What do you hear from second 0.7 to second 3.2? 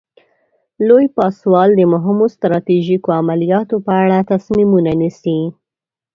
لوی پاسوال د مهمو ستراتیژیکو